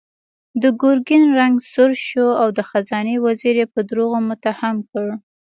[0.61, 5.07] د ګرګين رنګ سور شو او د خزانې وزير يې په دروغو متهم کړ.